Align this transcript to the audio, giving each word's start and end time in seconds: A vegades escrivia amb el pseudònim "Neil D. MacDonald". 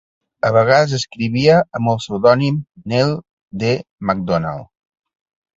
A 0.47 0.49
vegades 0.53 0.95
escrivia 0.97 1.57
amb 1.79 1.91
el 1.93 2.01
pseudònim 2.05 2.57
"Neil 2.95 3.15
D. 3.65 3.77
MacDonald". 4.11 4.71